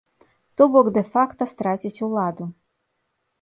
То-бок, 0.61 0.87
дэ-факта 0.95 1.43
страціць 1.53 2.03
уладу. 2.09 2.49